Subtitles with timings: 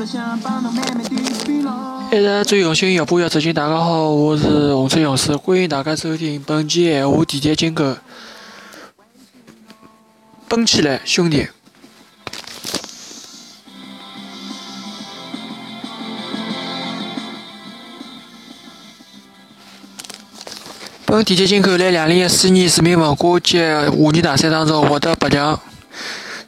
[0.00, 0.04] 一
[2.20, 3.52] 直最用心，越播越走近。
[3.52, 7.96] 大家好，我是红色勇士，欢迎大家收听本期闲话地铁金狗。
[10.46, 11.48] 蹦起来，兄弟！
[21.06, 25.60] 本地铁金狗在两零一四年市民文化节话题大赛当中获得八强，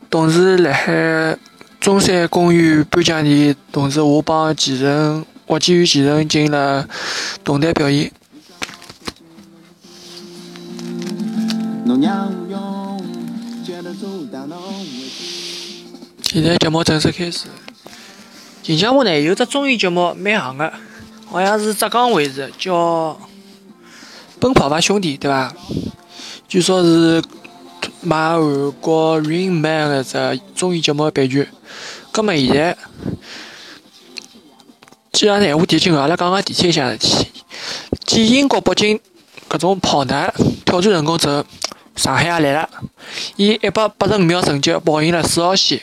[0.09, 1.37] 同时辣海
[1.80, 5.25] 中山公园颁奖典礼，同时我帮前任。
[5.47, 6.87] 我基于前任进行了
[7.43, 8.12] 动态表演。
[16.23, 17.47] 现在节目正式开始。
[18.62, 20.73] 近腔目呢有只综艺节目蛮行的，
[21.27, 23.12] 好像是浙江卫视叫
[24.39, 25.53] 《奔跑吧兄弟》，对吧？
[26.47, 27.23] 据说是
[28.02, 31.47] 买韩国 Rain Man 的只综艺节目版权。
[32.14, 32.77] 那么现在。
[35.12, 37.27] 既然闲话提醒阿拉讲讲地铁向事体。
[38.06, 38.98] 继英国、北京
[39.48, 40.33] 搿种跑男
[40.64, 41.44] 挑战成功之后，
[41.97, 42.70] 上海也来了，
[43.36, 45.82] 以一百八十五秒成绩跑赢了四号线。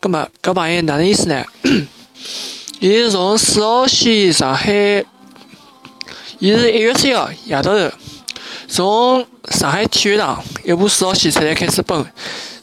[0.00, 1.44] 葛末搿朋友哪能意思呢？
[2.80, 5.04] 伊是从四号线上海，
[6.40, 7.90] 伊是一月三号夜到头，
[8.72, 12.06] 从上海体育场一部四号线车站开始奔，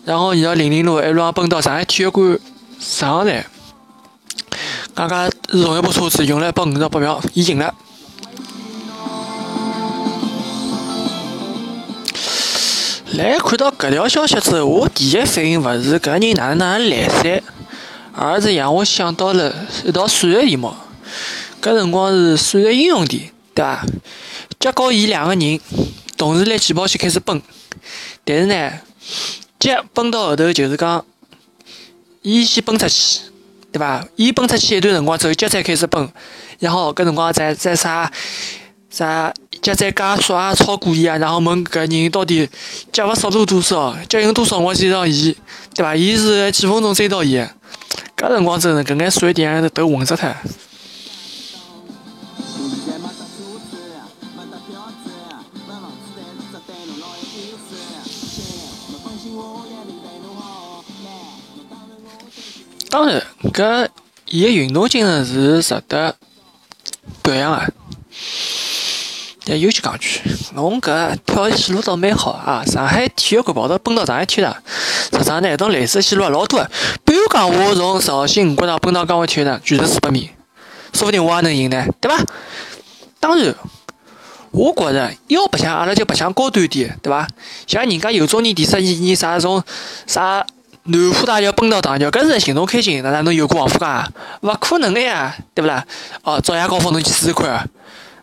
[0.05, 2.39] 然后沿着零陵路一路上奔到上海体育馆
[2.80, 3.45] 上站。
[4.95, 7.73] 刚刚是同一部车子用了一百五十八秒，伊赢了。
[13.11, 17.44] 来看到搿条消息之后，我第一反应勿是搿人哪能哪能来塞，
[18.13, 20.73] 而是让我想到了一道数学题目。
[21.61, 23.85] 搿辰光是数学应用题，对伐？
[24.59, 25.59] 结果伊两个人
[26.18, 27.42] 同时辣起跑线开始奔，
[28.26, 28.72] 但是呢，
[29.60, 31.06] 脚奔到后头就是讲，
[32.22, 33.22] 伊先奔出去。
[33.69, 34.08] 对伐？
[34.16, 36.09] 伊奔出去一段辰光之后，脚才开始奔，
[36.59, 38.09] 然后搿辰光再再啥
[38.90, 39.31] 啥
[39.62, 42.50] 脚再加速啊，超过伊啊，然后问搿人到底
[42.94, 45.36] 脚个速度多少，脚用多少我追上伊，
[45.75, 45.94] 对伐？
[45.94, 47.38] 伊是几分钟追到伊？
[48.16, 50.34] 搿辰光真是搿眼数学题都头混死脱。
[62.90, 63.22] 当然，
[63.53, 63.88] 搿
[64.28, 66.16] 伊个运动精神是值得
[67.22, 67.73] 表扬个。
[69.46, 70.22] 但有句讲句，
[70.56, 72.63] 侬搿跳线路倒蛮好啊！
[72.66, 74.56] 上海体育馆跑到奔到上海体育场，
[75.12, 76.72] 实际上呢，种类似线路老多个。
[77.06, 80.31] 比如讲，我从绍兴五角场奔到江湾体育场，全程四百米，
[80.94, 82.23] 说不定我也能赢呢，对伐？
[83.19, 83.56] 当然，
[84.57, 87.28] 我觉着要白相，阿拉就白相高端点，对伐？
[87.68, 89.63] 像人家有种人第十二年啥种
[90.07, 90.44] 啥。
[90.90, 94.09] 南湖大桥奔到大桥，搿是寻侬开心，哪能侬有过王府江？
[94.40, 95.85] 勿可能个呀，对勿啦？
[96.23, 97.69] 哦，早夜高峰侬去试试看，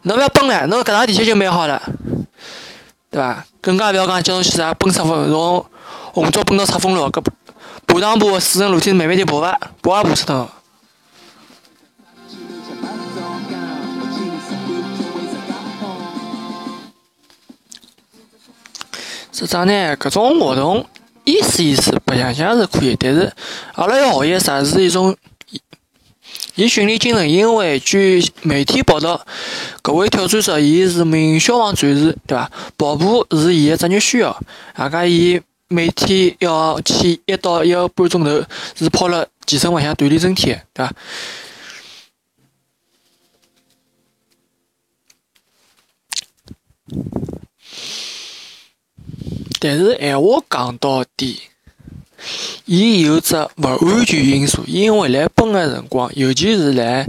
[0.04, 1.82] 侬勿要奔了，侬搿趟地铁就蛮好了，
[3.10, 3.44] 对伐？
[3.60, 5.66] 更加勿要讲叫侬去啥奔赤峰，从
[6.14, 7.22] 红桥奔到赤峰路，搿
[7.86, 10.48] 爬上坡四层楼梯慢慢地爬伐，爬也爬出头。
[19.34, 20.86] 实际上呢，搿种活动。
[21.24, 23.32] 意思意思，白相相是可以，但是
[23.72, 25.16] 阿拉要学习啥是一种，
[26.54, 27.28] 伊训练精神。
[27.28, 29.26] 因为据媒体报道，
[29.82, 32.48] 搿位挑战者伊是名消防战士，对伐？
[32.76, 34.38] 跑步是伊个职业需要，
[34.76, 38.44] 外加伊每天要去一到一个半钟头，
[38.76, 40.92] 是泡辣健身房向锻炼身体，对伐？
[49.60, 51.40] 但是闲话讲到底，
[52.64, 57.08] 伊有只勿安全因素，因为来奔个辰光，尤其是来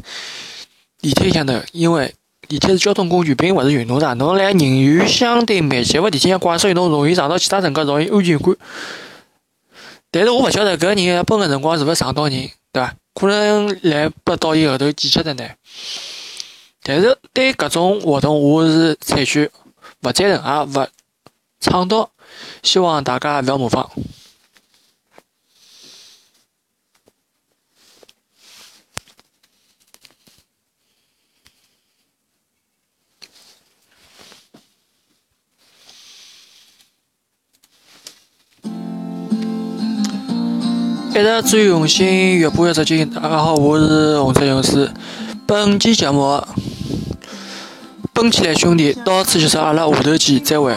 [1.01, 2.13] 地铁向头，因为
[2.47, 4.17] 地铁是交通工具，并勿是运动场。
[4.17, 8.55] 侬来人员相对密集个地铁上怪，所以侬容易撞到其他乘客，容易安全感。
[10.11, 12.95] 但是我勿晓得搿人来奔个辰光是勿是撞到人，对伐？
[13.13, 15.43] 可能来不到伊后头记吃的呢。
[16.83, 19.49] 但是对搿种活动，我是采取
[20.03, 20.87] 勿赞成，也勿
[21.59, 22.09] 倡导。
[22.63, 23.89] 希望大家不要模仿。
[41.11, 43.09] 一直最用心，越播越直劲。
[43.09, 44.91] 大家好，我是红色勇士。
[45.47, 46.45] 本期节目，
[48.11, 50.75] 奔起来兄弟，到此结束，阿拉下头见，再会。